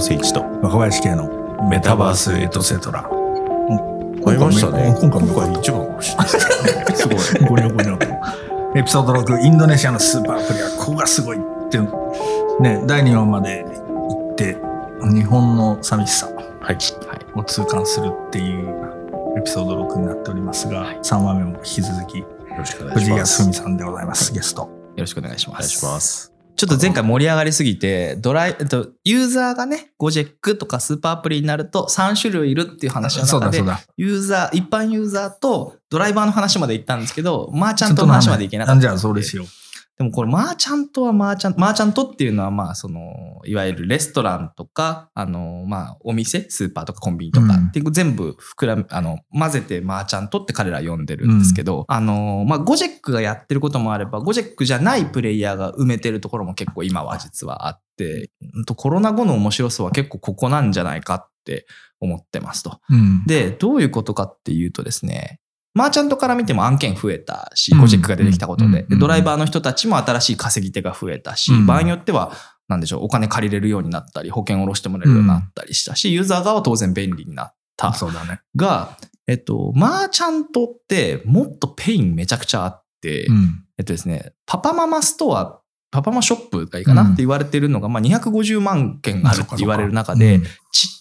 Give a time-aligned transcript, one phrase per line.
[0.00, 3.08] 斉藤誠一と若林系のメタバースエトセトラ。
[4.24, 4.94] 買いましたね。
[5.00, 7.48] 今回も今回一番かもしれないですごい。
[7.48, 8.06] ゴニョゴニョと。
[8.78, 11.40] エピソード6、インドネシアのスーパープレイヤー、ここがすごいっ
[11.70, 11.78] て、
[12.60, 14.58] ね、第2話まで行って、
[15.14, 16.28] 日本の寂しさ
[16.60, 16.78] はい。
[17.34, 18.68] を痛感するっていう
[19.38, 22.26] エピソード6になっておりますが、3話目も引き続き、よ
[22.58, 23.40] ろしくお願いし藤井ます。
[23.40, 24.62] 康文さんでございます、ゲスト。
[24.62, 25.56] よろしくお願いします。
[25.56, 26.37] お願いします。
[26.58, 33.72] ちょっと前回盛り上がりすぎて、ドライ、えっと、ユーザーがね、ゴジェックとかスーパーアプリになると3種類いるっていう話のそうだ、中で。
[33.96, 38.80] ユーザー、一般ユーザーとドライバーの話まで行ったんですけど、マーチャントの話までいけなかった。
[38.80, 39.44] じゃあ、そうですよ。
[39.98, 61.66] でもこれ、マーチャントはマーチャント、マーチャントっていうのは、まあ、その、いわゆるレストランとか、あの、まあ、お店、スーパーとかコンビニとかうんっていう全部ひっくるめ、あの、混ぜてマーチャントって彼ら呼んでるんですけど、あの、まあ、ゴジェックがやってることもあれば、ゴジェックじゃないプレイヤーが埋めてるところも結構今は実はあって、うんとコロナ後の面白さは結構ここなんじゃないかって
[61.98, 62.78] 思ってますと。
[62.88, 63.24] うん。
[63.26, 65.40] で、どういうことかっていうとですね、
[65.78, 67.80] マーチャントから見ても案件増えたし、うん。
[67.80, 68.88] ゴジェックが出てきたことで、うん。
[68.88, 71.66] でドライバーの人たちも新しい稼ぎ手が増えたし、うん。
[71.66, 72.32] 場合によっては、
[72.66, 77.94] なんでしょう、お金借りれるようになったり、保険を下ろしてもらえるようになったりしたし、ユーザー側は当然便利になった。
[77.94, 78.40] そうだね。
[78.56, 83.64] が、えっと、マーチャントってもっとペインめちゃくちゃあって、うん。
[83.78, 87.08] えっとですね、パパママストア、パパマショップがいいかなうん。
[87.08, 90.42] って言われてるのが、まあ、250万件あるって言われる中で、うん。
[90.42, 90.50] ちっ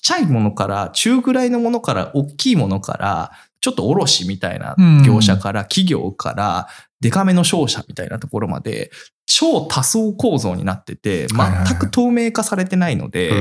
[0.01, 3.31] ちゃいものから、中ぐらいのものから、大きいものから、
[3.67, 6.69] ちょっと卸みたいな業者から、企業から、
[7.01, 8.91] デカめの商社みたいなところまで、
[9.25, 13.33] 超多層構造になってて、全く透明化されてないので、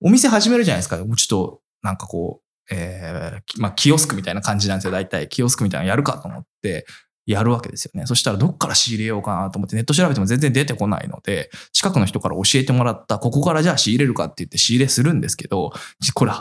[0.00, 0.96] お店始めるじゃないですか。
[0.98, 4.92] もうちょっと、なんかこう、えーきまあ、キオスクみたいな感じなんですよ。
[4.92, 6.86] 大体、キオスクみたいなのやるかと思って、
[7.26, 8.06] やるわけですよね。
[8.06, 15.72] そしたら、どっから仕入れようかなと思って、ネット調べても全然出てこないので、近くの人から教えてもらった、ここからじゃあ仕入れるかって言って仕入れするんですけど、
[16.14, 16.32] これ、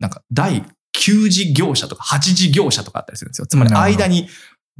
[0.00, 0.64] なんか、第
[1.02, 3.46] 9次業者とか8次業者とかあったりするんですよ。
[3.46, 4.28] つまり、間に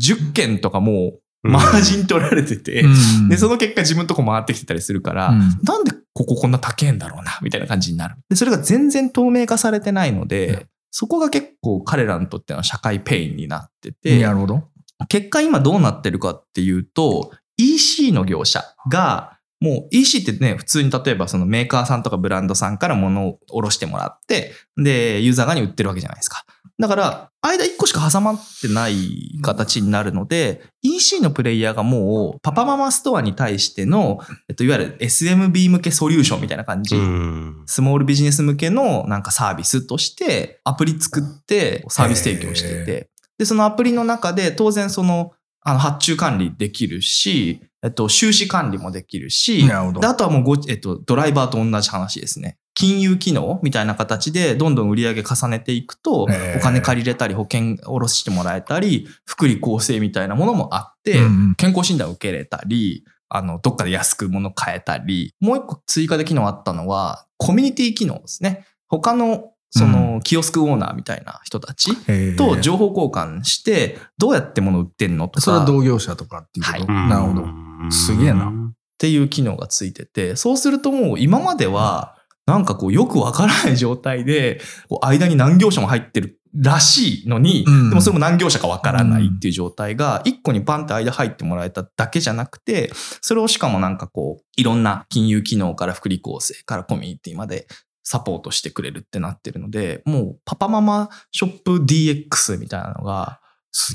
[0.01, 1.13] 10件とかもう、うん
[1.45, 2.89] マージン取られてて、う
[3.25, 8.15] んで、その結果自分のとこ回ってきてたりするから、うんなんでこここんな高えんだろうな、みたいな感じになる。
[8.29, 14.69] で、それが全然透明化されてないので、うんそこが結構彼らにとっての社会ペインになってて、なるほど。
[15.09, 26.45] 結果今どうなってるかっていうと、EC の業者が、もう EC ってね、普通に例えばそのメーカーさんとかブランドさんから物を卸してもらって、で、ユーザー側に売ってるわけじゃないですか。
[26.81, 34.19] だから、間1個しか挟まってない形になるので、EC のプレイヤーがもう、パパママストアに対しての、
[34.49, 36.97] えっと、いわゆる SMB 向けソリューションみたいな感じ。
[36.97, 37.63] うん。
[37.67, 45.31] スモールビジネス向けのなんかサービスとしてアプリ作ってサービス提供していて、で、そのアプリの中で当然その、
[45.61, 52.59] あの発注管理できるし、えっと、収支管理もできるし、なるほどであとはもうご、えっと、ドライバーと同じ話ですね。
[52.75, 56.27] 金融機能みたいな形でどんどん売り上げ重ねていくと、お
[56.61, 68.67] 金借りれたり、保険下ろしてもらえたり、福利厚生みたいなものもあって、うん健康診断を受けれたり、あの、どっかで安く物買えたり、もう一個追加で機能あったのは、コミュニティ機能ですね。
[68.89, 71.97] 他の、その、キオスクオーナーみたいな人たち
[72.37, 75.41] と情報交換して、どうやって物売ってんのとか。
[75.41, 77.09] それは同業者とかっていうこと、はい。
[77.09, 77.91] なるほど。
[77.91, 78.49] すげえな。
[78.49, 78.53] っ
[78.99, 82.17] ていう機能がついてて、そうするともう今までは、
[82.47, 87.91] なんかこうよくわからない状態で、こう間に何業者も入ってるらしいのに、うん。
[87.91, 97.67] でもそれも何業者かわからないっていう状態が、一個にパンって間入ってもらえただけじゃなくて、それをしかもなんかこう、いろんな金融機能から福利厚生からコミュニティまで
[98.03, 103.41] サポートしてくれるってなってるので、もうパパママショップ DX みたいなのが、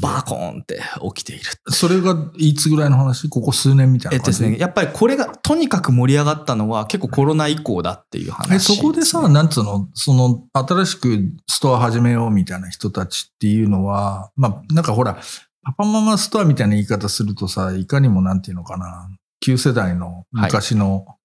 [0.02, 0.82] バーコーンって
[1.16, 1.44] 起きている。
[1.70, 3.30] それがいつぐらいの話？
[3.30, 4.18] ここ数年みたいな感じ？
[4.18, 15.20] えっとですね、やっぱりこれがとにかく盛り上がったのは結構コロナ以降だっていう話、え、そこでさ、なんつうの、その、新しくストア始めようみたいな人たちっていうのは、まあ、なんかほら、
[15.62, 19.10] パパママストアみたいな言い方するとさ、いかにもなんていうのかな、
[19.42, 21.17] 旧世代の昔の、し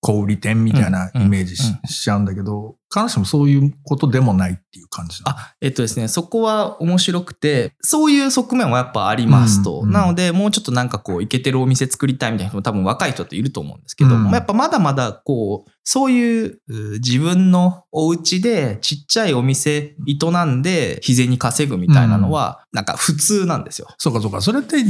[0.00, 9.80] 小売店みたいなイメージし,、ちゃうんだけど、必ずしもそういうことでもないっていう感じあ、えっとですね、そこは面白くて、そういう側面はやっぱありますと。
[9.80, 23.88] うんうんなので、もうちょっとなんかこう、イケてるお店作りたいみたいな人も多分若い人っていると思うんですけど、うんまあやっぱまだまだこう、そういうう自分のお家でちっちゃいお店営んで日銭稼ぐみたいなのは、なんか普通なんですよ。
[23.98, 24.40] そうかそうか。
[24.40, 24.84] それって、例え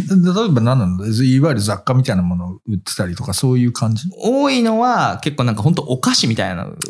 [0.51, 4.09] ば何なのいわゆる雑貨みたいなものを売ってたりとか、そういう感じ？
[4.19, 6.87] 多いのは結構なんか本当お菓子みたいなのを売って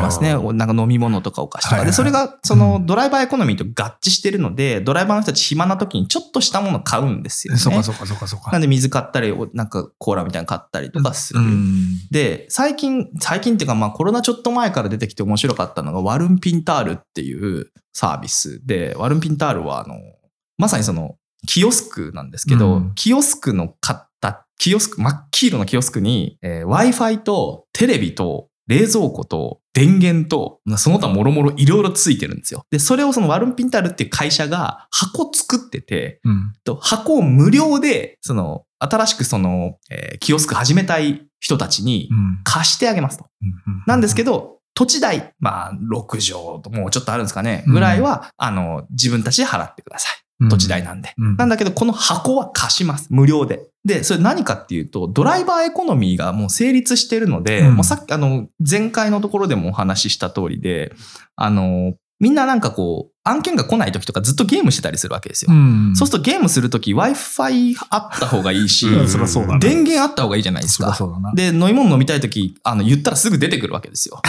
[0.00, 0.26] ますね。
[0.28, 1.84] はいはいはいの、なんか飲み物とかお菓子とか。
[1.84, 7.60] で、それが、その、ドライバーエコノミーと合致してるので、ドライバーの人たち暇な時にちょっとしたもの買うんですよね。
[7.60, 8.52] そうかそうかそうかそうか。
[8.52, 11.40] なんで水買ったり、おなんかコーラみたいなの買ったりとかする。
[11.40, 11.98] うん。
[12.10, 19.96] で、最近、最近っていうかまあコロナちょっと前から出てきて面白かったのがワルンピンタールっていうサービスで、ワルンピンタールはあの、
[20.58, 21.16] まさにその、
[21.46, 32.64] キオスクなんですけど、うんキオスクの買った、キオスク、真っ黄色のキオスクに、えー Wi-Fi とテレビと冷蔵庫と電源と、その他もろもろいろいろついてるんですよ。
[32.70, 36.52] で、それをそのワルンピンタールっていう会社が箱作ってて、うん。
[36.64, 42.40] と箱を無料で、その、新しくその、えーキオスク始めたい人たちにうん。
[42.44, 43.26] 貸してあげますと。
[43.86, 50.25] なんですけど、土地代、まあ、6畳ともうちょっとあるんですかね、ぐらいは、あの、自分たちで払ってください。
[50.40, 51.14] うん土地代なんで。
[51.18, 53.08] うんなんだけど、この箱は貸します。
[53.10, 53.60] 無料で。
[53.84, 60.92] で、それ何かっていうと、ドライバーエコノミーがもう成立してるので、うんもうさっき、あの、前回のところでもお話しした通りで、
[61.36, 65.52] あの、みんななんかこう、案件が来ない時とかずっとゲームしてたりするわけですよ。
[65.52, 65.92] うん。
[65.94, 70.96] そうするとゲームするとき Wi-Fi あった方がいいし、うん電源あった方がいいじゃないですか。
[71.34, 74.20] で、飲み物飲みたいとき、あの、言ったらすぐ出てくるわけですよ。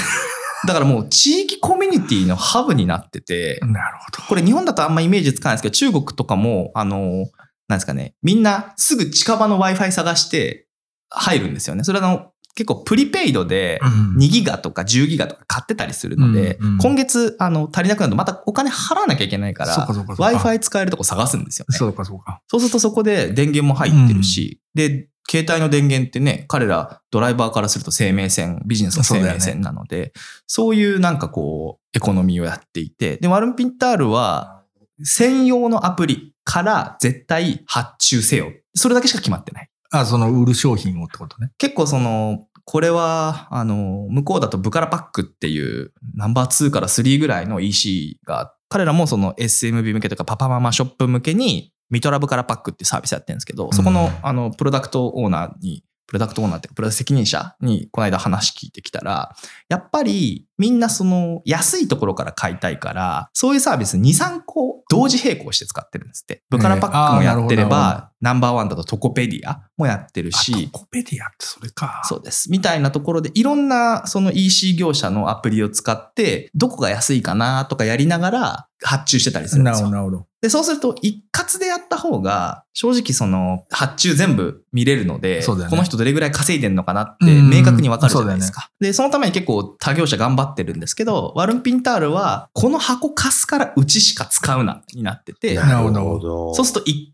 [0.66, 4.24] だからもう地域コミュニティのハブになってて、なるほど。
[4.28, 7.28] これ日本だとあんまイメージつかないですけど、中国とかも、あの、
[7.68, 10.68] なんですかね、みんなすぐ近場の Wi-Fi 探して
[11.10, 11.84] 入るんですよね。
[11.84, 21.78] それはあの、結構プリペイドでうん2ギガとか10ギガとか買ってたりするので、うんうん今月あの足りなくなるとまたお金払わなきゃいけないから、Wi-Fi 使えるとこ探すんですよね。
[21.78, 22.42] そうかそうか。
[22.48, 30.14] そうするとそこで電源も入ってるし、で、携帯の電源ってね、彼らドライバーからすると生命線、ビジネスの生命線なので、
[30.48, 34.64] そう,、いうなんかこう、エコノミーをやっていて、で、ワルンピンタールは、
[35.04, 38.52] 専用のアプリから絶対発注せよ。
[38.74, 39.70] それだけしか決まってない。
[39.92, 41.52] あ、その売る商品をってことね。
[41.58, 59.36] 結構その、これは、あの、向こうだとブカラパックっていうナンバー2から3ぐらいの EC が、彼らもその SMB 向けとかパパママショップ向けにミトラブカラパックっていうサービスやってるんですけど、そこの、あの、プロダクトオーナーに、プロダクトオーナーっていうか、プロダクト責任者にこの間話聞いてきたら、
[59.68, 66.44] やっぱりみんなその安いところから買いたいから、そういうサービス2、3個同時並行して使ってるんですって。
[66.50, 72.02] ブカラパックもやってれば、ナンバーワンだとトコペディアもやってるあし、トコペディアってそれか。
[72.06, 72.50] そうです。
[72.52, 80.12] みたいなところで、いろんなその EC 業者のアプリを使って、どこが安いかなとかやりながら発注してたりするんですよなるほど、。
[80.12, 80.28] なるほど。
[80.42, 88.70] で、そうすると一括でやった方が、正直その発注全部見れるので、ねこの人どれぐらい稼いでんのかなってうん明確にわかるじゃないですか。
[88.80, 97.14] で、そのために結構他業者頑張ってるんですけど、ワルンピンタールは、この箱貸すからうちしか使うな、になってて、なるほどそうすると一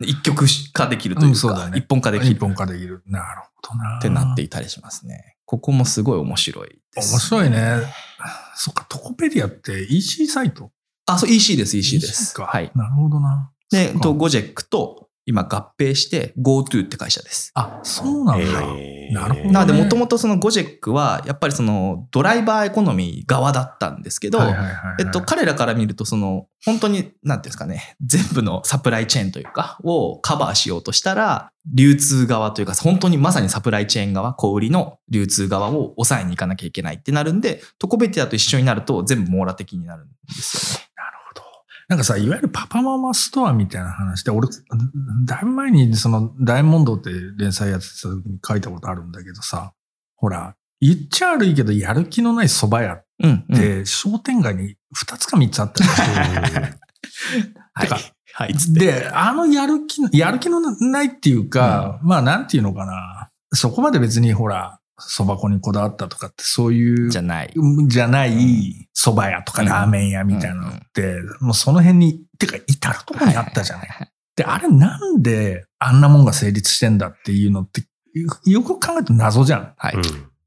[0.00, 3.02] 一一曲化できるといううんそうか、だね一本化できる一本化できる。
[3.06, 3.98] なるほどな。
[3.98, 5.36] ってなっていたりしますね。
[5.44, 7.12] ここもすごい面白いです。
[7.12, 7.82] 面白いね。
[8.56, 10.70] そっか、トコペディアって EC サイト？
[11.06, 12.34] あ、そう、EC です、EC です。
[12.34, 12.46] か。
[12.46, 12.70] はい。
[12.74, 13.50] なるほどな。
[13.70, 17.50] で、と、ゴジェックと今合併して GoTo って会社です。
[17.54, 18.44] あ、そうなんだ。
[18.44, 24.40] へーなるほどねなので、もともとそのゴジェックは、やっぱりそのドライバーエコノミー側だったんですけど、
[24.98, 40.93] えっと、彼らから見ると、その、本当に、なんていうんですかね、全部のサプライチェーンというか、をカバーしようとしたら、流通側というか、本当にまさにサプライチェーン側、小売りの流通側を抑えに行かなきゃいけないってなるんで、トコベティアと一緒になると全部網羅的になるんですよね。
[41.88, 44.48] なんかさ、いわゆるパパママストアみたいな話で、俺、
[45.26, 49.72] だいぶ前にその、ダイヤモンドって連載やってた時に書いたことあるんだけどさ、
[50.16, 53.56] ほら、言っちゃ悪いけど、やる気のない蕎麦屋っうん、うん。
[53.56, 56.60] て、商店街に2つか3つあったりして
[57.74, 57.88] はい。
[58.36, 58.54] はい。
[58.72, 63.30] で、あのやる気の、やる気のないっていうか、まあなんていうのかな。
[63.52, 67.52] そこまで別にほら、蕎麦粉にこだわったとかってそういう、じゃない。
[67.88, 73.88] じゃない蕎麦屋とかうんラーメン屋みたいなのって、もうその辺に、てか至るところにあったじゃない。
[73.88, 74.06] い。
[74.36, 77.82] で、あれなんであんなもんが成立してんだっていうのって、
[78.14, 79.74] よよく考えると謎じゃん。
[79.76, 79.96] はい。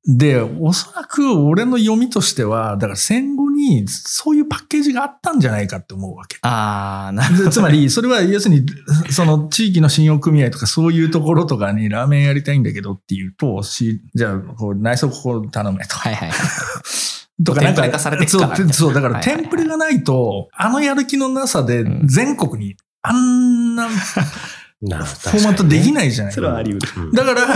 [0.06, 6.38] で、おそらく俺の読みとしては、だから戦後にそういうパッケージがあったんじゃないかって思うわけ。
[6.44, 7.44] あー、なるほど。
[7.46, 8.66] でつまり、それは要するに、
[9.12, 15.96] その地域の信用組合とかそういうところとかにラーメンやりたいんだけどっていうと、しじゃあ、こう内装ここ頼めと。
[15.96, 16.38] はいはいはい。
[17.44, 23.90] とかなんかテンプレ化されてそう、そうだからテンプレがないと、あのやる気のなさでうん全国にあんなな
[24.80, 25.92] フォーマットできい。
[25.92, 26.34] ないじゃない。
[26.34, 27.02] それはあり得る。
[27.04, 27.48] うんだから、い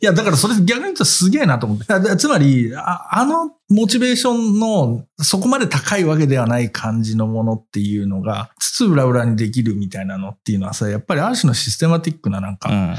[0.00, 1.84] や、だからそれ逆に言うとすげえなと思って。
[1.86, 12.96] だつまりあ、あのモチベーションのそこまで高いわけではない感じのものっていうのが、つつ裏裏にできるみたいなのっていうのはさ、やっぱりある種のシステマティックななんか、うん。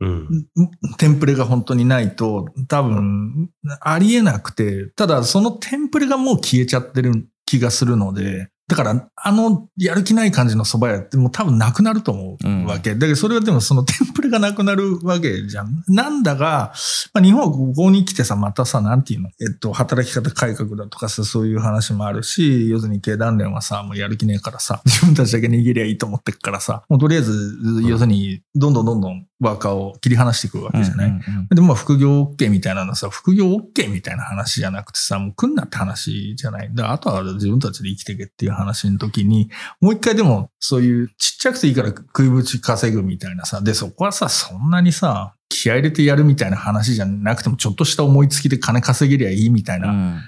[0.00, 0.96] うん。
[0.96, 3.50] テンプレが本当にないと、多分、
[3.80, 12.94] ありえなくて、ただそのテンプレがもう消えちゃってる気がするので、だから、あの、やる気ない感じの蕎麦屋ってもう多分なくなると思うわけ。
[12.94, 15.84] だけど、それはでもそのテンプレがなくなるわけじゃん。
[15.88, 16.72] なんだが、
[17.12, 19.28] まあ、日本はここに来てさ、またさ、なんていうの？
[19.28, 31.08] えっと、働き方改革だとかさ、そういう話もあるし、要するに経団連はさ、もうやる気ねえからさ、自分たちだけ握りゃいいと思ってっからさ、もうとりあえず、要するに、どんどんどんどんワーカーを切り離していくわけじゃない。
[31.08, 36.70] うんうんうんでもまあ副業 OK みたいなのはさ、副業 OK みたいな話じゃなくてさ、もう来んなって話じゃない。
[36.78, 50.22] あとは自分たちで生きていけっていう話の時に、もう一回でもそういうちっちゃくていいから食いぶち稼ぐみたいなさ、で、そこはさ、そんなにさ、気合い入れてやるみたいな話じゃなくても、ちょっとした思いつきで金稼げりゃいいみたいな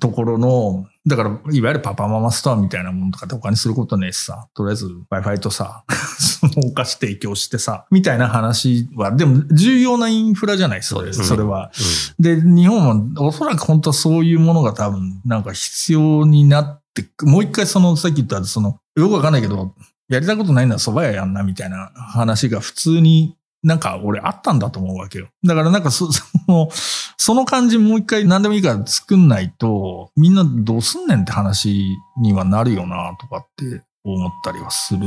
[0.00, 5.84] ところの、だから、いわゆるパパママストアみたいなものとかって他にすることねえしさ、とりあえず Wi-Fi とさ、
[6.18, 11.26] そのお菓子提供してさ、みたいな話は、でも重要なインフラじゃない、それ、そうですね。
[11.26, 11.70] それは。
[12.18, 19.74] で、日本はおそらく本当はそういうものが多分なんか必要になってく、もう一回その、さっき言ったその、よくわかんないけど、
[20.10, 25.28] やりたいことないなら蕎麦屋やんなみたいな話が普通になんか俺あったんだと思うわけよ。
[25.44, 26.68] だからなんかそ その、
[27.16, 35.00] その感じもう一回何でもいいから作んないと、みんなどうすんねんって話にはなるよなとかって思ったりはする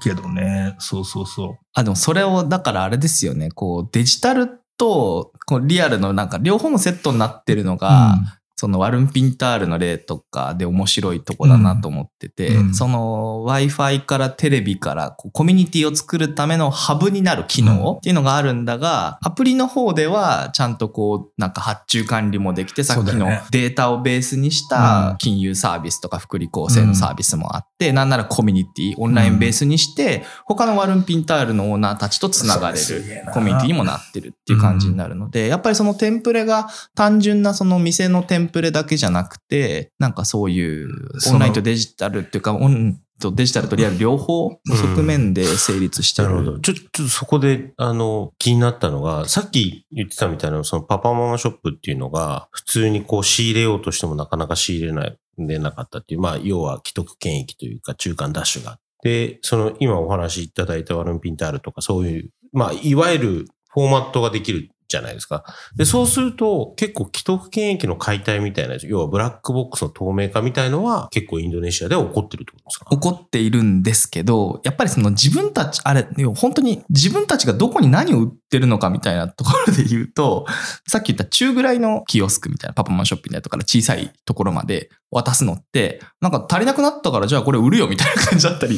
[0.00, 0.76] けどね。
[0.78, 1.58] そうそうそう。
[1.74, 8.16] あ、でもそれを、だからあれですよね、こうデジタルとこうリアルのなんか両方のセットになってるのが、
[8.56, 24.68] そのワルンピンタールの例とかで面白いとこだなと思ってて、うんその Wi-Fi からテレビからコミュニティを作るためのハブになる機能っていうのがあるんだが、アプリの方ではちゃんとこうなんか発注管理もできてさっきのデータをベースにしうん。
[24.68, 32.84] た金融サービスとか福利厚生のサービスもあって、なんならコミュニティ、オンラインベースにして、他のワルンピンタールのオーナーたちとつながれる
[33.32, 40.88] コミュニティにもなってるっていう感じになるので、やっぱりそのテンプレが単純なその店のテンプレだけじゃなくて、なんかそういう
[41.32, 46.28] オンラインとデジタルっていうか、オンとデジタルとリアル両方の側面で成立してる。
[46.28, 46.58] なるほど。
[46.60, 58.82] ちょ、ちょっとそこで、あの、気になったのが、さっき言ってたみたいな、そのパパママショップっていうのが、普通にこう仕入れようとしてもなかなか仕入れない、でなかったっていう、まあ、要は既得権益というか、中間ダッシュがあって。
[59.02, 65.44] で、その、今お話しいただいたワルンピンタールとか、そういう、まあ、いわゆるフォーマットができるじゃないですか。
[65.76, 72.86] で、そうすると、結構既得権益の解体みたいな、要はブラックボックスの透明化みたいのは、結構インドネシアでは起こってるってことですか？
[72.90, 80.46] 起こっているんですけど、やっぱりその自分たち、あれ、本当に自分たちがどこに何を売ってるのかみたいなところで言うと、
[80.86, 88.76] さっき言った中ぐらいのキオスクみたいなパパマンショップみたいなとから小さいところまで渡すのって、なんか足りなくなったからじゃあこれ売るよみたいな感じだったり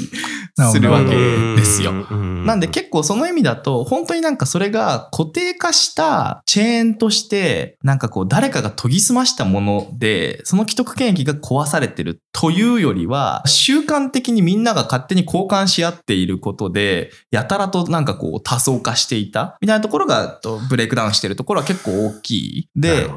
[0.72, 1.92] するわけですよ。
[1.92, 22.68] なんで結構その意味だと、本当になんかそれが固定化したチェーンとして、なんかこう誰かが研ぎ澄ましたもので、その既得権益が壊されてるというよりは、習慣的にみんなが勝手に交換し合っていることで、やたらとなんかこう多層化していたみたいなところがとブレイクダウンしてるところは結構大きい。
[22.76, 23.08] で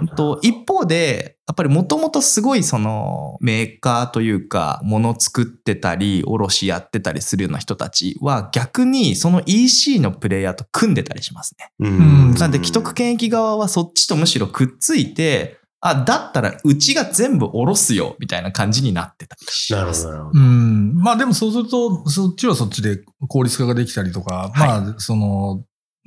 [0.42, 11.72] 一方で、やっぱりもともとすごいそのメーカーというか、もの作ってたり、卸やってたりするような人たちは逆にその EC のプレイヤーと組んでたりしますね。
[11.80, 20.06] うんなんで既得権益側はそっちとむしろくっついて、あ、だったらうちが全部下ろすよ、みたいな感じになってたりします。
[20.06, 20.40] なるほど、なるほうど。
[20.40, 20.94] ん。
[20.96, 25.64] まあでもそうすると、そっちはそっちで効率化ができたりとか、まあ、その、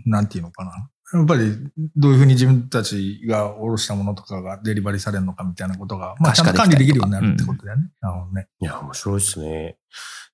[0.06, 0.88] なんていうのかな。
[1.14, 1.56] やっぱり、
[1.96, 7.90] どういうふうに自分たちが下ろしたものとかがデリバリーされるのかみたいなことが、まあ、ちゃんと管理できるようになるってことだよね。
[8.00, 8.48] なるほどね。
[8.60, 9.78] いや、面白いですね。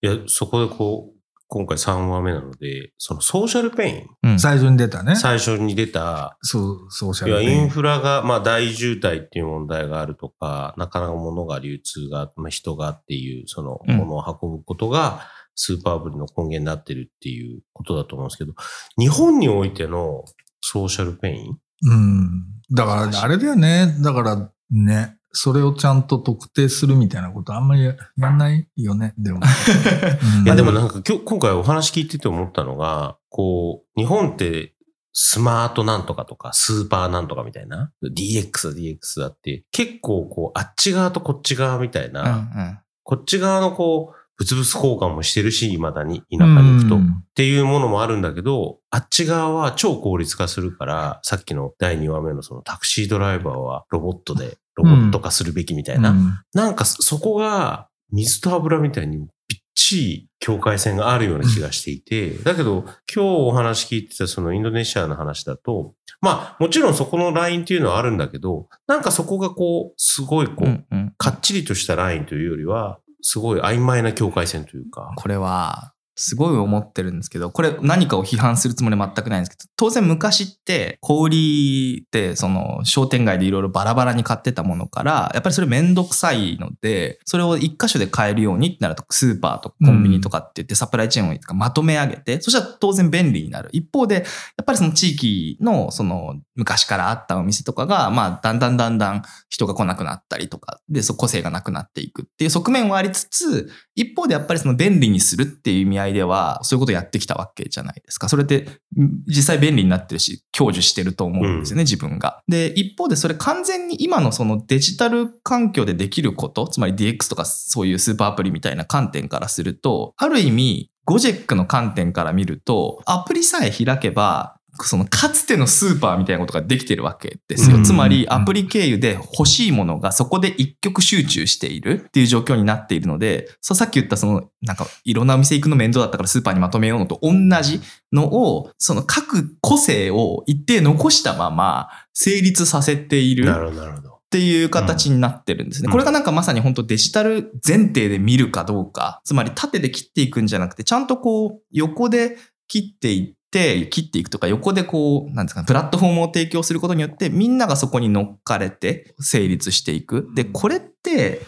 [0.00, 3.92] いや、そこでこう、今回3話目なので、そのソーシャルペイ
[4.28, 5.16] ン、うん最初に出たね。
[5.16, 18.54] 最初に出た、そう、ソーシャルペインインフラが、まあ大渋滞っていう問題があるとか、なかなか物が流通が、まあ、人がっていう、そのうん物を運ぶことが、スーパーブリの根源になってるっていうことだと思うんですけど、
[18.96, 20.24] 日本においての
[20.60, 21.58] ソーシャルペイン？
[21.82, 22.44] うん。
[22.72, 23.96] だから、あれだよね。
[24.02, 25.16] だから、ね。
[25.32, 29.14] それをちゃんと特定するみたいなことあんまりややんないよね。
[29.16, 29.38] でも。
[30.40, 34.74] うんいや、でもなんか今日、今回お話聞いてて思ったのが、こう、日本って
[35.12, 42.32] スマートなんとかとか、スーパーなんとかみたいな、DX だ DX だって、結構こう、あっち側とこっち側みたいな、うんう
[42.66, 46.96] んこっち側のこう、物々交換もしてるし、未だに田舎に行くと。
[46.96, 47.24] っうん。
[47.34, 56.10] ていうものもあるんだけど、あっち側は超効率化するから、さっきの第2話目のそのタクシードライバーはロボットで、ロボット化するべきみたいな。
[56.10, 56.38] うん。
[56.54, 59.26] なんかそそこが水と油みたいにびっ
[59.74, 65.92] ちい境界線があるような気がしていて、だけど今日お話聞いてたそのインドネシアの話だと、
[66.22, 70.84] まあもちろんそこのラインっていうのはあるんだけど、なんかそこがこう、すごいこう、
[71.18, 75.12] かっちりとしたラインというよりは、すごい曖昧な境界線というか。
[75.16, 93.70] これは、すごい思ってるんですけど、これ何かを批判するつもり全くないんですけど、当然昔って小売りってその商店街でいろいろバラバラに買ってたものから、やっぱりそれめんどくさいので、それを一箇所で買えるようにってなるとスーパーとかコンビニとかって言ってサプライチェーンをまとめ上げて、そしたら当然便利になる。
[93.72, 94.24] 一方で、やっ
[94.66, 108.28] ぱりその地域のその昔からあったお店とかが、まあだんだんだんだん人が来なくなったりとか、で、そ個性がなくなっていくっていう側面はありつつ、一方でやっぱりその便利にするっていう意味合いでは、そういうことをやってきたわけじゃないですか。
[108.28, 108.56] それって
[108.98, 112.42] ん実際便利になってるし、享受してると思うんですよね、自分が。
[112.48, 127.76] で、一方でそれ完全に今のそのデジタル環境でできること、つまり DX とかそういうスーパーアプリみたいな観点からすると、ある意味、ゴジェックの観点から見ると、アプリさえ開けば、そのかつてのスーパーみたいなことができてるわけですよ。
[127.76, 137.80] うんつまりアプリ経由で欲しいものがそこで一極集中しているっていう状況になっているので、そうさっき言ったそのなんかいろんなお店行くの面倒だったからスーパーにまとめようのと同じ
[138.12, 144.10] のを、その各個性を一定残したまま成立させているなるほど、なるほど。
[144.10, 145.86] っていう形になってるんですね。
[145.86, 152.36] うんこれがなんかまさに本当デジタル前提で見るかどうか、つまり縦で切っていくんじゃなくて、ちゃんとこう横で
[152.68, 160.28] 切っていって、切っていくとか横でこう、なんですかね、プラットフォームを提供することによってみんながそこに乗っかれて成立していく。
[160.34, 161.42] で、これって、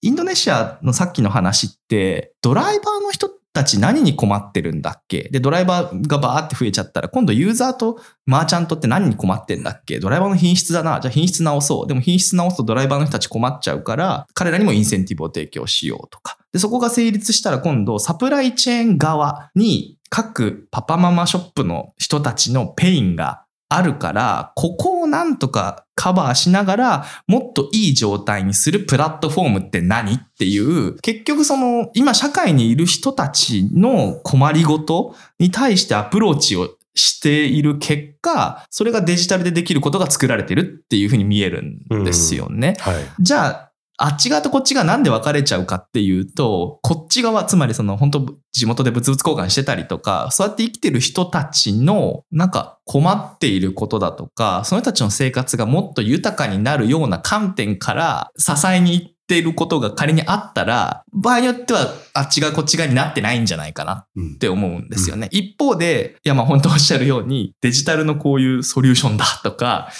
[0.00, 5.28] インドネシアのさっきの話って、ドライバーの人たち何に困ってるんだっけ？
[5.32, 9.98] で、ドライバーがバーって増えちゃったら、今度ユーザーとマーチャントって何に困ってんだっけ？
[9.98, 11.00] ドライバーの品質だな。
[11.00, 11.86] じゃあ品質直そう。
[11.88, 16.38] でも品質直すとドライバーの人たち困っちゃうから、彼らにもインセンティブを提供しようとか。
[16.52, 42.76] で、そこが成立したら今度サプライチェーン側に各パパママショップの人たちのペインがあるから、ここをなんとかカバーしながら、もっといい状態にするプラットフォームって何っていう、結局その、今社会にいる人たちの困りごとに対してアプローチをしている結果、それがデジタルでできることが作られてるっていうふうに見えるんですよね。
[42.80, 42.94] はい。
[43.20, 43.67] じゃあ、
[44.00, 65.28] あっち側とこっち側なんで分かれちゃうかっていうと、こっち側、つまりその本当地元で物々交換してたりとか、そうやって生きてる人たちのなんか困っていることだとか、その人たちの生活がもっと豊かになるような観点から支えに行っていることが仮にあったら、場合によってはあっち側こっち側になってないんじゃないかなうんって思うんですよね。
[65.30, 69.90] 一方で、いやまあ本当おっしゃるように、デジタルのこういうソリューションだとか、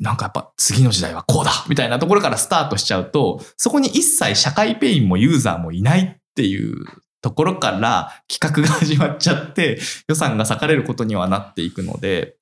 [0.00, 6.86] なんかやっぱ次の時代はこうだみたいなところからスタートしちゃうと、そこに一切社会ペインもユーザーもいないっていう
[7.20, 12.36] ところから企画が始まっちゃって、予算が割かれることにはなっていくので、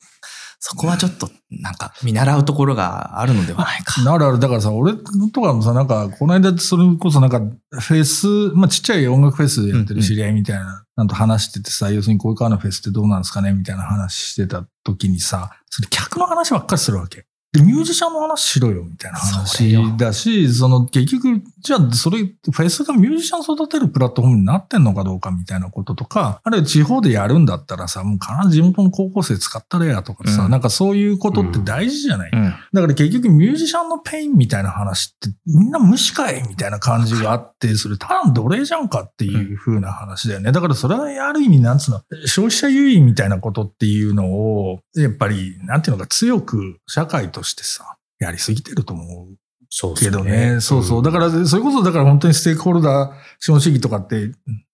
[0.68, 4.02] そこはちょっとなんか見習うところがあるのではないか。
[4.02, 4.40] なるある。
[4.40, 4.94] だからさ、俺
[5.32, 17.26] とかもさ、なんか、この間それこそなんか、フェス、まあちっちゃい音楽フェスやってる知り合いみたいな、なんと話しててさ、要するにこういう川のフェスってどうなんですかねみたいな話してた時にさ、それ客の話ばっかりするわけ。
[17.56, 32.54] で、ミュージシャンの話しろよ、みたいな話だし、その結局、じゃあそれ、フェスがミュージシャン育てるプラットフォームになってんのかどうかみたいなこととか、あるいは地方でやるんだったらさ、もう必ず地元の高校生使ったらやとかさ、うんなんかそういうことって大事じゃない、うん。
[32.72, 40.52] だから結局ミュージシャンのペインみたいな話ってみんな無視かいみたいな感じがあって、それただの奴隷じゃんかっていう風な話だよね。
[40.52, 49.36] だからそれはある意味なんつうの、消費者優位みたいなことっていうのを、やっぱりなんていうのか強く社会としてさ、やりすぎてると思う
[49.68, 50.60] そうですけどね。
[50.60, 51.02] そうそう。
[51.02, 54.28] だかから、それこそだから本当にステークホルダー資本主義とかって、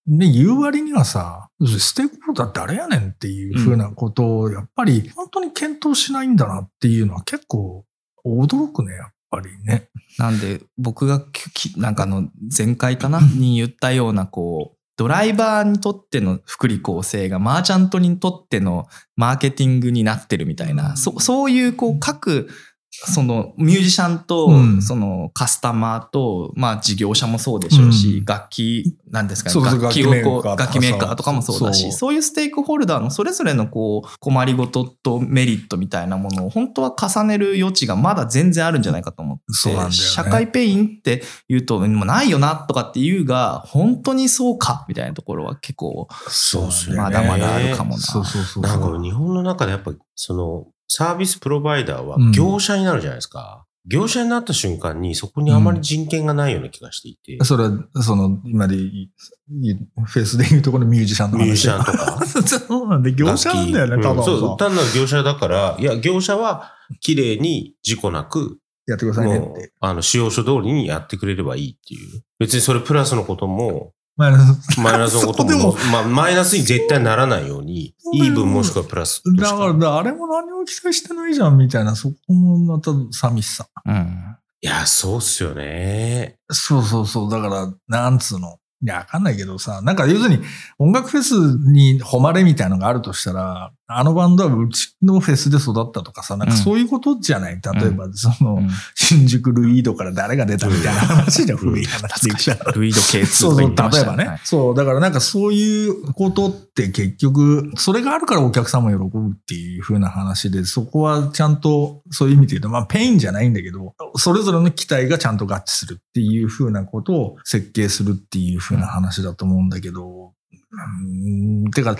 [0.07, 7.85] ね、言う割にはさ、ステークホルダー誰やねんっていうふうなことを、やっぱり本当に検討しないんだなっていうのは結構
[8.25, 9.89] 驚くね、やっぱりね。
[10.19, 11.21] なんで、僕が
[11.53, 13.19] きなんかあの前回かな？
[13.35, 22.49] に言ったような、こう、ドライバーにとっての福利厚生がマーチャントにとってのマーケティングになってるみたいな、そそういうこう各、
[22.95, 24.81] そのミュージシャンとうん。
[24.81, 28.25] そのカスタマーと、まあ事業者もそうでしょうし、うん。
[28.25, 32.13] 楽器、なんですかね、楽器をこう楽器メーカーとかもそうだし、そう。
[32.13, 47.01] いうステークホルダーのそれぞれのこう困りごととメリットみたいなものを本当は重ねる余地がまだ全然あるんじゃないかと思って、社会ペインって言うと、もうないよなとかって言うが、本当にそうかみたいなところは結構、そうっすよね。
[47.01, 47.97] まだまだあるかもな。
[47.97, 48.97] そうそうそうなんそう。
[48.97, 53.65] か日本の中でやっぱそのサービスプロバイダーはうん業者になるじゃないですか。
[53.85, 61.43] 業者になった瞬間にそこにあまり人権がないような気がしていて、それは、その、今でフェイスで言うところのミュージシャンの話。
[61.43, 62.25] ミュージシャンとか？
[62.47, 72.23] そうなんで、業者なんだよね、楽器ただのそう、さ単なる業者だから、いや、業者は綺麗に事故なく、やってくださいねって。、あの、使用書通りにやってくれればいいっていう。
[72.39, 74.31] 別にそれプラスのことも、まあ、
[74.77, 83.67] マイナスのこともも、まあ、マイナスに絶対ならないように、イーブンもしくはプラスだから、誰も何も期待してないじゃん、みたいな、そこもまた寂しさ。
[83.85, 84.37] うん。
[84.61, 86.37] いや、そうっすよね。
[86.51, 87.31] そうそうそう。
[87.31, 88.59] だから、なんつうの。
[88.83, 90.43] いや、わかんないけどさ、なんか要するに
[90.77, 91.33] 音楽フェス
[91.71, 98.69] に誉れみたいなのがあるとしたら、あのバンドはうちのフェスで育ったとかさ、なんかそういうことじゃない、例えば、その、うん。
[98.95, 102.73] 新宿ルイードから誰が出たみたいな話じゃん、古い話で言。
[102.73, 104.39] ルイード K2 そうそう、とか言ってまし例えばね。
[104.43, 120.33] そう、だからなんかそういうことって結局、それがあるからお客さんも喜ぶっていう風な話で、そこはちゃんとそういう意味で言うと、まあペインじゃないんだけど、それぞれの期待がちゃんと合致するっていう風なことを設計するっていう風な話だと思うんだけど、
[120.71, 121.95] うん、てか、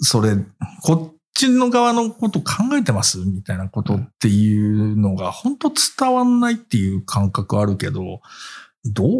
[0.00, 0.36] それ、
[0.82, 3.18] こっちの側のこと考えてます？
[3.18, 8.20] みたいなことっていうのが本当伝わんないっていう感覚あるけど、
[8.84, 9.10] どう？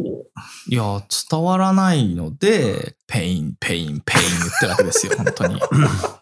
[0.69, 5.61] いや、伝わらないので、ペイン、ペイン、ペイン言ってるわけですよ、 本当に。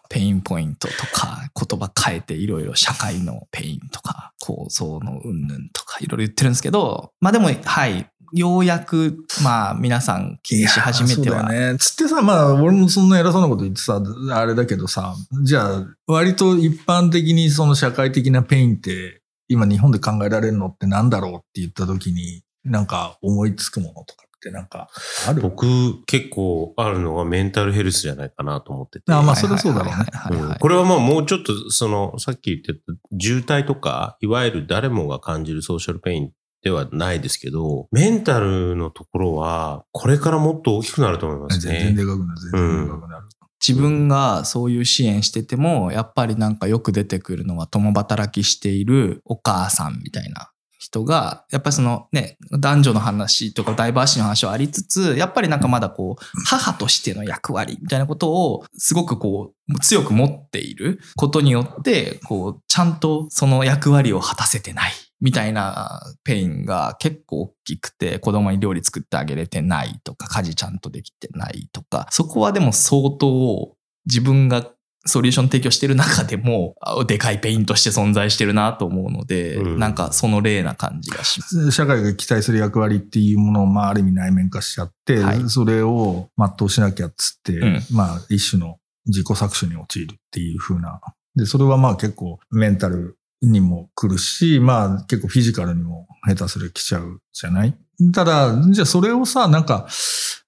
[0.09, 11.39] ペインポイントとか、言葉変えていろいろ社会のペインとか、構造のうんぬんとかいろいろ言ってるんですけど、まあでも、はい、ようやく、まあ皆さん気にし始めては。
[11.39, 11.79] そうだよね。
[11.79, 24.89] つってさ、まあ、俺もそんな偉そうなこと言ってさ、あれだけどさ、じゃあ、割と一般的にその社会的なペインって、今日本で考えられるのってなんだろうって言った時に、なんか思いつくものとかってなんか
[25.27, 25.41] ある？
[25.41, 29.13] 僕、結構あるのがメンタルヘルスじゃないかなと思ってて。
[29.13, 32.79] あまあそれはそうだろうねこれはまあもうちょっと、その、さっき言ってた
[33.19, 36.31] 渋滞とか、いわゆる誰もが感じるソーシャルペイン
[36.65, 42.03] ではないですけど、メンタルのところは、これからもっと大きくなると思います全然ね。
[42.03, 42.41] でかくなる。
[42.41, 43.25] 全然でかくなる。
[43.65, 50.49] 自分がそういう支援してても、やっぱりなんかよく出てくるのは共働きしているお母さんみたいな
[50.79, 64.91] 人が、やっぱりそのね、男女の話とかダイバーシティの話はありつつ、やっぱりなんかまだこう、母としての役割みたいなことをすごくこう、強く持っていることによって、こう、ちゃんとその役割を果たせてない。
[65.21, 73.75] みたいなペインが結構大きくて子供に料理作ってあげれてないとか家事ちゃんとできてないとかそこはでも相当
[74.05, 74.69] 自分が
[75.07, 81.71] ソリューション提供してる中でもあでかいペインとして存在してるなと思うので、うんなんかその例な感じがします。
[81.71, 90.99] 社会が期待する役割っていうものを、まあ、ある意味内面化しちゃって、はいそれを全うしなきゃっつって、うんまあ、一種の自己搾取に陥るっていう風な。
[91.35, 93.17] で、それはまあ結構メンタル
[93.51, 97.77] にも来るし、まあ結構フィジカルにも下手する来ちゃうじゃない？
[98.13, 99.87] ただ、じゃあそれをさ、なんか、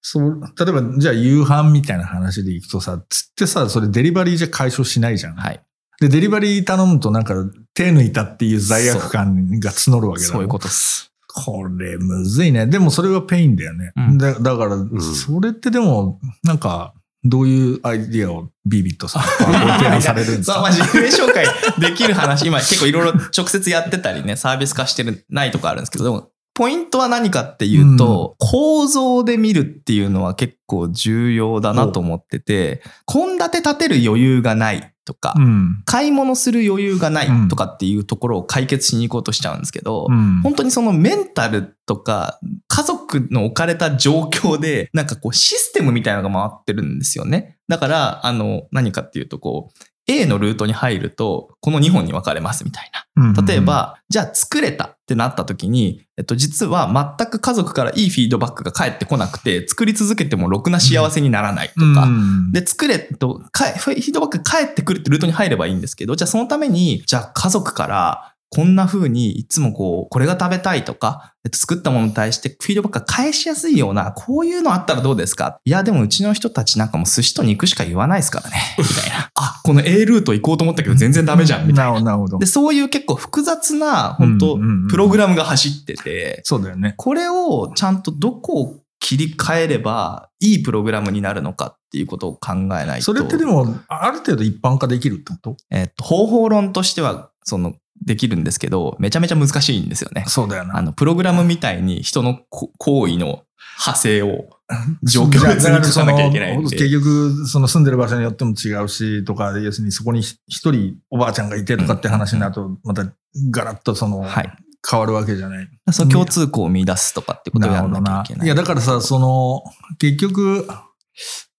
[0.01, 5.36] そう、例えば、じゃあ夕飯みたいな話でいくとさ、つってさ、それデリバリーじゃ解消しないじゃん。
[5.36, 5.62] はい。
[6.01, 7.36] で、デリバリー頼むとなんか
[7.73, 10.33] 手抜いたっていう罪悪感が募るわけだろ？
[10.33, 11.12] そういうことです。
[11.33, 12.65] これむずいね。
[12.67, 13.91] でもそれがペインだよね。
[13.95, 21.45] うんだだから、んそれってでも、なんか、どういうアイディアをビビッとさ、ご提案されるんです そう、まかあ、自分紹介
[21.80, 35.81] できる話、今結構いろいろ直接やってたりね、サービス化してる、ないとかあるんですけど、でも、ポイントは何かっていうと、構造で見るっていうのは結構重要だなと思ってて、献立立てる余裕がないとか、うん。
[35.85, 40.41] 買い物する余裕がないとかっていうところを解決しに行こうとしちゃうんですけど、うん。
[40.43, 47.57] 本当にそのメンタルとか家族の置かれた状況でなんかこうシステムみたいなのが回ってるんですよね。
[47.69, 53.05] だから、あの、何かっていうとこう、A のルートに入ると、この2本に分かれますみたいな。
[53.23, 75.60] うん、例えば、じゃあ作れたってなった時に、えっと、実は全く家族からいいフィードバックが返ってこなくて、作り続けてもろくな幸せにならないとか、うん、で、作れと、かフィードバック返ってくるってルートに入ればいいんですけど、じゃあそのために、じゃあ家族から、こんな風にいつもこう、これが食べたいとか、えっと、作ったものに対してフィードバックが返しやすいような、こういうのあったらどうですか？
[75.65, 78.55] いや、でもうちの人たちなんかもう寿司と肉しか言わないですからね。
[78.79, 79.31] みたいな。
[79.36, 81.67] あ、この A ルート行こうと思ったけど全然ダメじゃん。
[81.67, 82.01] みたいな。
[82.01, 82.45] なるほど、で、。
[82.45, 84.57] そういう結構複雑な、本当
[84.89, 86.93] プログラムが走ってて、そうだよね。
[86.95, 93.05] これをちゃんとどこを切り替えればいいプログラムになるのかっていうことを考えないと。
[93.05, 95.57] それってでも、ある程度一般化できるってこと？
[95.69, 100.25] えっと、方法論としては、その、できるんですけど、めちゃめちゃ難しいんですよね。
[100.27, 100.77] そうだよな。
[100.77, 103.43] あの、プログラムみたいに人のこ行為の
[103.79, 104.45] 派生を
[105.03, 106.75] 状況別に書かなきゃいけないんで。
[106.75, 110.38] 結局、その住んでる場所によっても違うし、とか、要するにそこに一
[110.69, 113.05] 人おばあちゃんがいてとかって話になると、また
[113.49, 114.53] ガラッとその、はい。
[114.89, 115.67] 変わるわけじゃない。
[115.91, 118.45] その共通項を見出すとかってことをやらなきゃいけない。
[118.45, 119.63] いや、だからさ、その、
[119.97, 120.67] 結局、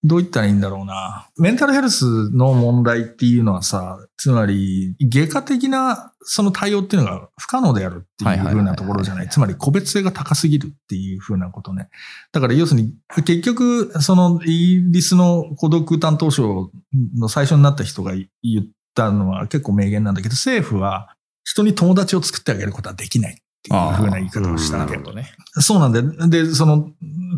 [0.08, 1.28] どう言ったらいいんだろうな。
[1.36, 9.28] メンタルヘルスの問題っていうのはさ、つまり、外科的なその対応っていうのが不可能であるっていう風なところじゃない。
[9.28, 11.88] つまり個別性が高すぎるっていう風なことね。
[12.32, 12.94] だから要するに、
[13.24, 16.70] 結局、そのイギリスの孤独担当省
[17.16, 18.26] の最初になった人が言
[18.62, 23.38] ったのは結構名言なんだけど、政府は人に友達を作ってあげることはできない。
[23.58, 24.96] っていう風な言い方をしたわけ。
[24.96, 25.32] ね。
[25.60, 26.90] そうなんで、で、その、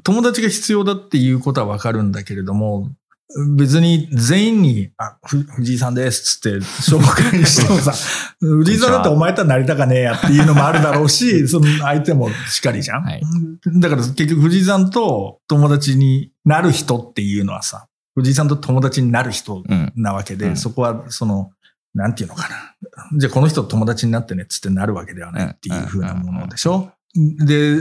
[0.02, 2.90] 友達が必要だっていうことはわかるんだけれども、
[3.56, 7.92] 別に全員に、あ、ふ藤井さんですっつって紹介してもさ、
[8.40, 13.22] 藤井さんだってお前とはなりたかねえやっていうのもあるだろうし、 その相手もしっかりじゃん、はい
[13.76, 19.92] だから結局藤井さんと友達になる人っていうのはさ、藤井さんと友達になる人うん。
[19.96, 21.50] なわけで、うんそこはその、
[21.94, 23.18] なんていうのかな。
[23.18, 26.92] じゃあこの人と友達になってねっつってなるわけではないっていう風なものでしょ？
[27.14, 27.76] で、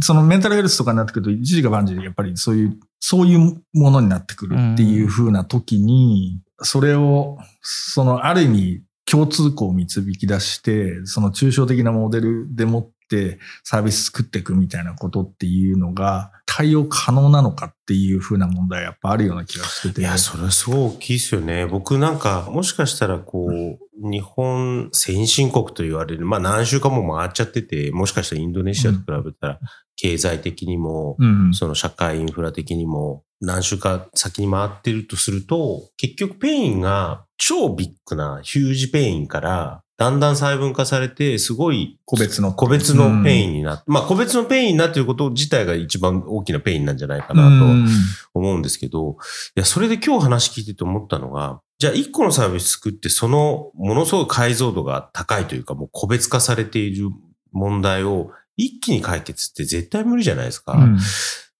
[0.00, 20.00] そのメンタルヘルスとかになってくると一時が万事でやっぱりそういう、そういうものになってくるっていう風な時に、それを、そのある意味共通項を導き出して、その抽象的なモデルでもってサービス作っていくみたいなことっていうのが対応可能なのかっていう風な問題はやっぱあるような気がしてて。
[20.00, 21.66] いや、それはすごい大きいですよね。
[21.66, 29.60] 僕なんか、もしかしたらこう、日本先進国と言われる、まあ何周かも回っちゃってて、もしかしたらインドネシアと比べたら、
[29.96, 31.52] 経済的にも、うん。
[31.52, 42.52] その社会インフラ的にも何周か先に回ってるとすると、結局ペインが超ビッグなヒュージペインから、だんだん細分化されて、すごい個別の。
[42.52, 47.88] 個別のペインになって、まあ個別のペインになっていること自体が一番大きなペインなんじゃないかうなとん
[48.34, 49.16] 思うんですけど、
[49.56, 57.10] いや、それで今日話聞いてて思ったのが、じゃあ一個のサービス作ってそのものすごい解像度が高いというかもう個別化されている
[57.52, 60.72] 問題を一気に解決って絶対無理じゃないですか。
[60.72, 60.98] うん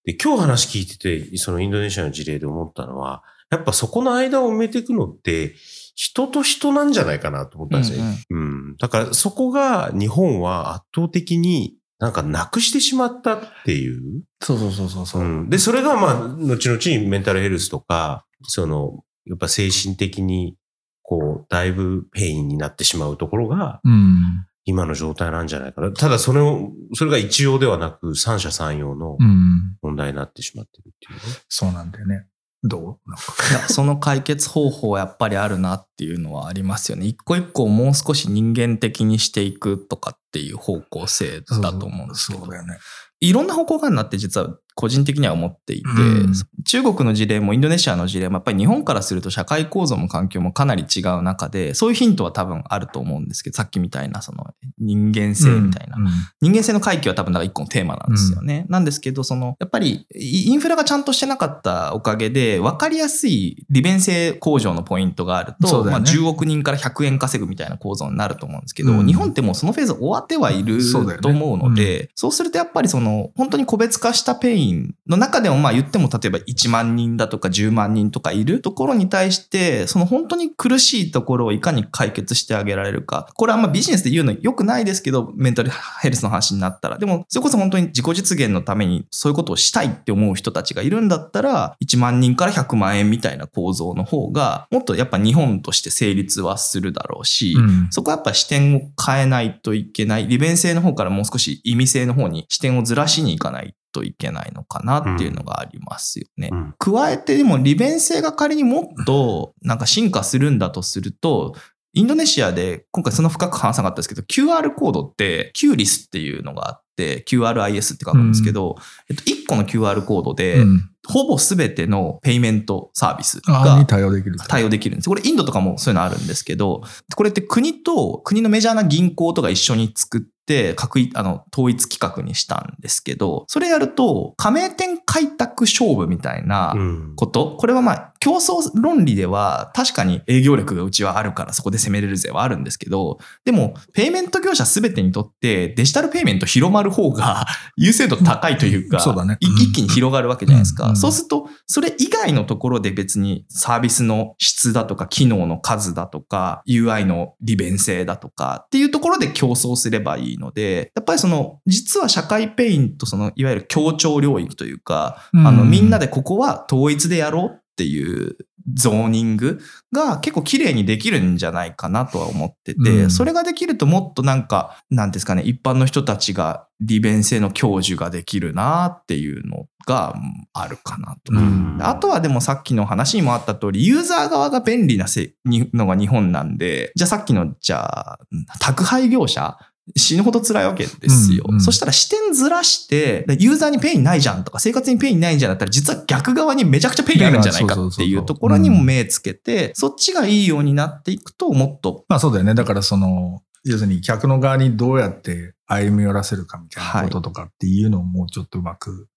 [0.07, 5.57] で、今日話聞いてて、そのインドネシアの事例で思ったのは、やっぱそこの間を埋めていくのって、
[5.97, 8.05] 人と人なんじゃないかなと思ったんですよ。
[8.31, 14.23] うん、だからそこが日本は圧倒的になんかなくしてしまったっていう。
[14.43, 15.23] そうそうそうそうそう。
[15.23, 20.57] うん、で、それがまあ、後々にメンタルヘルスとか、その、やっぱ精神的に、
[21.03, 24.45] こう、だいぶペインになってしまうところが、うん。
[24.67, 25.93] 今の状態なんじゃないかな。
[25.93, 29.77] ただ、それを、それが一様ではなく、三者三様のうん。
[29.81, 31.39] 問題になってしまってるっていうね。
[31.49, 32.27] そうなんだよね。
[32.69, 33.11] どう？
[33.11, 33.23] なんか。
[33.51, 37.07] いやその解決方法はやっぱりあるなっていうのはありますよね。
[37.07, 42.79] 一個一個をもう少し人間的にしていくとかっていう方向性だと思うんですけどそうだよね。
[43.21, 46.33] いろんな方向があるなって実は個人的には思っていて、うん
[46.67, 55.97] 中国の事例もインドネシアの事例もやっぱり日本からすると社会構造も環境もかなり違う中で、そういうヒントは多分あると思うんですけど、さっきみたいなその人間性みたいな。
[55.97, 56.07] うん
[56.43, 58.67] 人間性の回帰は多分だから一個のテーマなんですよね。
[58.69, 70.81] なんですけど、その、やっぱりインフラがちゃんとしてなかったおかげで、分かりやすい利便性向上のポイントがあると、まあそうだよね10億人から100円稼ぐみたいな構造になると思うんですけど、うん日本ってもうそのフェーズ終わってはいる
[71.21, 83.29] と思うので、そうするとやっぱりその、本当に個別化したペインの中でもまあ言っても例えば1万人だとか10万人とかいるところに対して、その本当に苦しいところをいかに解決してあげられるか。
[83.35, 86.99] これはまあビジネスで言うの良くないですけど、メンタルヘルスの話になったら。
[86.99, 100.27] でも、それこそ本当に自己実現のためにそういうことをしたいって思う人たちがいるんだったら、1万人から100万円みたいな構造の方が、もっとやっぱ日本として成立はするだろうし、うんそこはやっぱ視点を変えないといけない。
[100.29, 106.51] 利便性の方からもう少し意味性の方に視点をずらしにいかないといけないのかなっていうのがありますよね。
[106.53, 111.55] うん加えてでも利便性が仮にもっとなんか進化するんだとすると、
[111.97, 118.77] インドネシアで今回その深く話さなかったですけど、QR コードって、キューリスっていうのがあって、QRIS って書くんですけど、
[119.09, 124.37] えっと、1個の QR コードで、うんほぼ全てのペイメントサービスが対応できる。
[124.49, 125.09] 対応できるんです。
[125.09, 126.83] これインドとかもそういうのあるんですけど、
[127.15, 137.13] これって国と国のメジャーな銀行とか一緒に作って、各いあの統一規格にしたんですけど、それやると加盟店開拓勝負みたいなうん。
[137.17, 150.96] こと、これはまあ競争論理では確かに営業力がうちはあるからそこで攻めれるぜはあるんですけど、でもペイメント業者すべてにとってデジタルペイメント広まる方が優先度高いというか、 そうだねい一気に広がるわけじゃないですか。
[150.97, 151.01] うん。
[151.01, 168.37] そうすると、それ以外のところで別にサービスの質だとか機能の数だとか UI の利便性だとかっていうところで競争すればいいので、やっぱりその実は社会ペインとそのいわゆる協調領域というか、あのみんなでここは統一でやろうっていう
[168.75, 169.61] ゾーニング
[169.93, 181.33] が結構綺麗にできるんじゃないかなとは思ってて、うんそれができるともっとなんか、なんですかね、一般の人たちが利便性の享受ができるなっていうのがうんあるかなと。
[181.33, 188.19] うんあとはでもさっきの話にもあった通り、ユーザー側が便利なせにのが日本なんで、じゃあさっきの、じゃあ、
[188.61, 189.57] 宅配業者、
[189.95, 191.45] 死ぬほど辛いわけですよ。
[191.47, 202.55] うんうんそしたら視点ずらして、ユーザーにペインないじゃんとか、生活にペインないんじゃんだったら、実は逆側にめちゃくちゃペインあるんじゃないかっていうところにも目つけて、そっちがいいようになっていくと、もっと、まあそうだよね。
[202.55, 209.09] だからその、要するに客の側にどうやって歩み寄らせるかみたいなこととかっていうのをもうちょっとうまく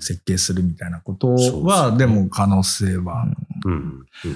[0.00, 3.26] 設計するみたいなことは、でも可能性は。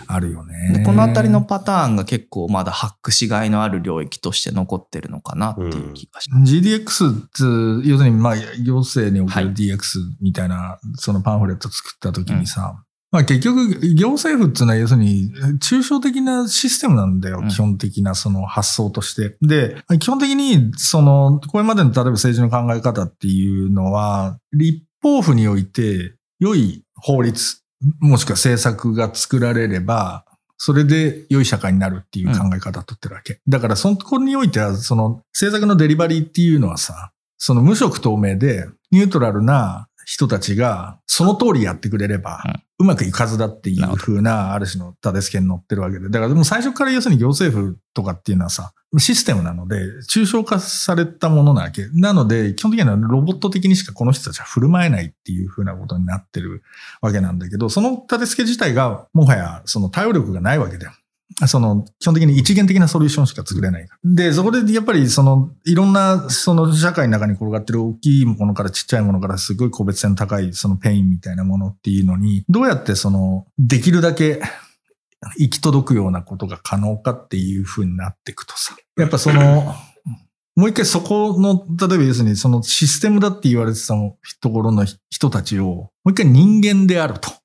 [0.07, 0.73] あるよね。
[0.79, 6.53] でこのあたりのパターンが結構まだハックしがいのある領域として残ってるのかなっていう気がします。
[6.53, 9.79] GDX って、要するに、まあ、行政におけるはい DX
[10.21, 12.83] みたいな、そのパンフレット作った時にさ、
[13.13, 19.37] まあ結局、行政府っていうのは要するに、抽象的なシステムなんだよ、うん基本的なその発想として。
[19.43, 27.63] で、基本的に、その、これまでの例えば政治の考え方っていうのは、立法府において、良い法律、
[27.99, 30.25] もしくは政策が作られれば、
[30.63, 33.41] それで良い社会になるっていう考え方をとってるわけ。
[33.49, 42.43] だからそこにおいては、その政策のデリバリーっていうのはさ、その無色透明でニュートラルな人たちがその通りやってくれれば、
[42.81, 46.09] うまくいかずだっていう風な、ある種の立て付けに乗ってるわけで。
[46.09, 51.89] だからでも最初から要するに行政府とかっていうのはさ、システムなので、抽象化されたものなわけ。
[51.93, 56.63] なので、基本的にはロボット的にしかこの人たちは振る舞えないっていう風なことになってる
[57.03, 60.93] わけなんだけど、その立て付け自体がもはやその対応力がないわけだよ。
[61.47, 63.89] その、基本的に一元的なソリューションしか作れない。
[64.05, 74.41] で、そこでやっぱりその、いろんな、その社会の中に転がってる大きいものからちっちゃいものからすごい個別性の高いそのペインみたいなものっていうのに、どうやってその、できるだけ
[75.39, 78.77] 行き届くようなことが可能かっていう風になっていくとさ。
[78.97, 79.75] やっぱその、
[80.57, 83.95] もう一回そこの、例えば要するにそのシステムだって言われてた
[84.41, 87.40] ところの人たちを、もう一回人間であると。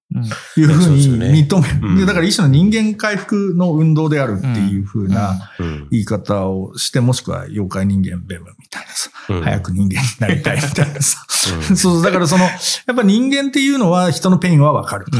[0.57, 1.97] いうふうに認める、うん。
[1.97, 5.87] でだから一種の人間回復の運動であるっていうふうなうん。
[5.91, 9.41] 言い方をして、もしくは妖怪人間ベムみたいなさ、うん。
[9.41, 11.25] 早く人間になりたいみたいなさ。
[11.69, 11.77] うん。
[11.77, 12.49] そう、だからその、や
[12.93, 15.17] っぱ人間っていうのは人のペインはわかると。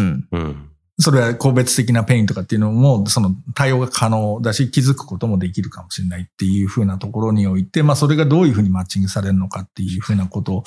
[0.97, 10.63] それは個別的なペインとかっていうのも、その対応が可能だし、気づくこともできるかもしれないっていうふうなところにおいて、まあそれがどういうふうにマッチングされるのかっていうふうなこと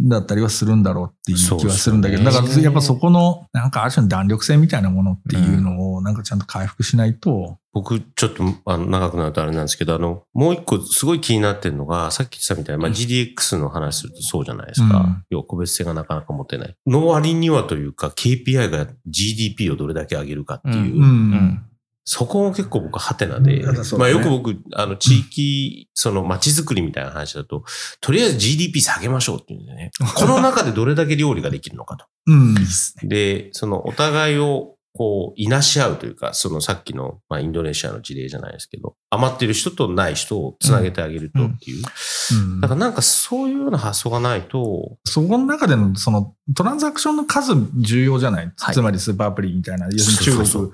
[0.00, 14.98] だったりはするんだろうっていう気はするんだけど、ねだからやっぱそこの、なんかある種の弾力性みたいなものっていうのを、なんかちゃんと回復しないと、僕、ちょっとあの長くなるとあれなんですけど、あの、もう一個すごい気になってるのが、さっき言ってたみたいな、まあ、GDX の話するとそうじゃないですか。
[14.98, 16.76] うん要は個別性がなかなか持てない。
[16.86, 21.65] の割にはというか、KPI が GDP をどれだけ上げるかっていう、うんうん。
[22.08, 27.64] そこも結構僕ハテナで、うんそうまあよく僕、あの、地域、その街づくりみたいな話だと、
[28.00, 32.06] とりあえず GDP 下げましょうっていうんでね、 この中でどれだけ料理ができるのかと。
[32.28, 32.54] うん。
[33.02, 41.84] で、そのお互いをこう、いなし合うというか、そのさっきの、まあ、インドネシアの事例じゃないですけど、余ってる人とない人をつなげてあげるとっていう。
[42.32, 42.60] うん。
[42.60, 48.74] だからなんかそういうような発想がないと、そこの中でのそのトランザクションの数重要じゃない、はい。
[48.74, 50.72] つまりスーパーアプリみたいな、要するに中国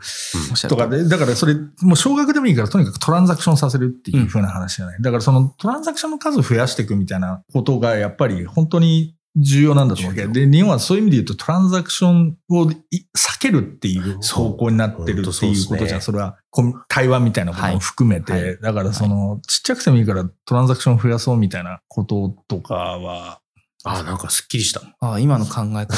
[0.69, 5.03] とかで、だからそれ、もう少額でもいいからとにかくトランザクションさせるっていう風な話じゃない？
[5.03, 16.01] だからそのトランザクションの数を増やしていくみたいなことがやっぱり本当に重要なんだと思うわけで、日本はそういう意味で言うとトランザクションをい避けるっていう方向になってるっていうことじゃん。
[16.03, 16.37] それは
[16.89, 18.43] 対話みたいなことも含めて、はい。
[18.45, 23.41] はいだからその、ちっちゃくてもいいからトランザクションを増やそうみたいなこととかは、
[23.85, 24.83] ああ、なんかすっきりした。
[25.01, 25.97] ああ今の考え方、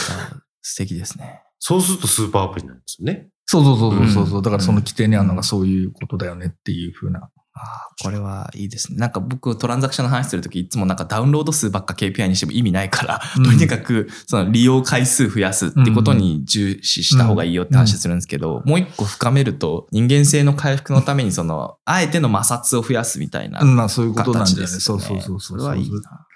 [0.62, 1.42] 素敵ですね。
[1.58, 3.28] そうするとスーパーアプリなんですよね。
[3.46, 4.42] そうそうそうそうそう、うん。
[4.42, 7.30] だからその規定にあるのがそういうことだよねっていう風な。
[7.56, 8.98] ああこれはいいですね。
[8.98, 24.80] なんか僕トランザクションの話するときいつもなんかダウンロード数ばっか KPI にしても意味ないから、うんとにかくその利用回数増やすってことに重視した方がいいよって話するんですけど、もう一個深めると人間性の回復のためにその、あえての摩擦を増やすみたいなうんまあそういうことなん形だよね。
[24.80, 25.00] そう。
[25.00, 25.58] そうそうそう。
[25.60, 26.26] それはいいな。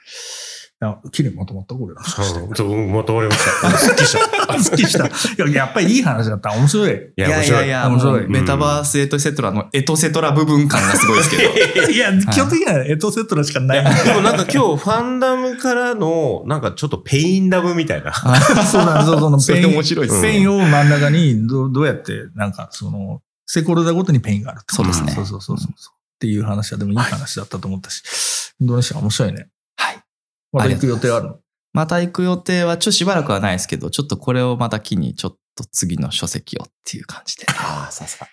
[0.80, 1.74] あ、綺麗にまとまった？
[1.74, 1.94] これ。
[2.54, 3.70] そう、まとまりました？
[3.78, 4.58] すっきりした。
[4.62, 5.06] すっきりした。
[5.06, 5.10] い
[5.50, 6.52] や、やっぱりいい話だった。
[6.52, 6.90] 面白い。
[6.90, 11.42] いいやいやいや、面白いメタバースエトセトラのエトセトラ部分感がすごいですけど。
[11.90, 14.04] いや、基本的にはエトセトラしかない。
[14.04, 18.12] でもなんか今日ファンダムからの、なんかちょっとペインダムみたいな。
[18.14, 19.18] そうなんですよ。
[19.18, 25.70] そのそれペイン、面白いペインを真ん中にどどうやって、なんかその、ステークホルダーごとにペインがあるそうですねそうそうそうそう。
[25.72, 28.02] っていう話はでもいい話だったと思ったし、
[28.60, 29.48] インドネシア面白いね。
[30.52, 30.74] はい。
[30.74, 31.38] また行く予定あるの
[31.72, 37.46] また行く予定はちょっとしばらくはないですけど、ちょっとこれをまた機にちょっと次の書籍をっていう感じで。
[37.48, 38.26] ああ、さすが。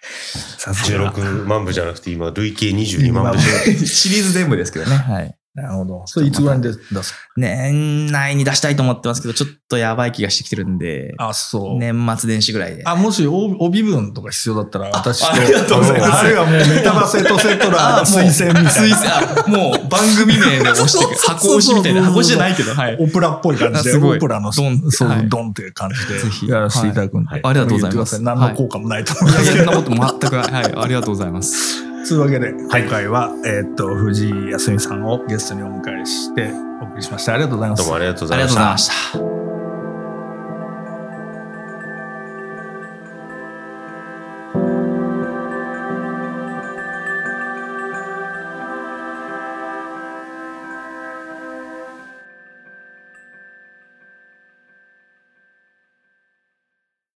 [0.57, 1.11] さすが。
[1.13, 3.86] 16万部じゃなくて今累計22万部で。
[3.86, 4.95] シリーズ全部ですけどね。
[4.95, 5.38] はい。
[5.55, 6.03] なるほど。
[6.05, 7.13] それいつぐらいに出す？
[7.37, 11.77] 年内に出したいと思ってますけど、ちょっとやばい気がしてきてるんで、あ、そう。
[11.77, 12.83] 年末年始ぐらいで。
[12.85, 15.33] あ、もし帯帯分とか必要だったら、私と。
[15.33, 19.57] ありがとうございますあるいはもうメタバセットセトラあもう推薦みたいな。
[19.57, 21.05] もう番組名で押して。
[21.25, 22.03] 箱押しみたいな。
[22.03, 22.97] 箱押しじゃないけど、はい。
[22.99, 27.29] オプラっぽい感じで、あすごいオプラのドンそう、はいドンっていう感じぜひでやらせていただくんで。
[27.29, 29.89] はいありがとうございます何の効果もないと思いますそんなこと
[30.19, 30.63] 全くない。
[30.63, 30.73] はい。
[30.83, 31.84] ありがとうございます。
[32.07, 36.51] というわけで、今回は、えーっと、藤井康美さんをゲストにお迎えして
[36.81, 37.33] お送りしました。
[37.33, 37.99] ありがとうございますどうもあ。
[37.99, 38.77] りがとうございま。
[38.77, 38.87] し
[39.19, 39.34] た。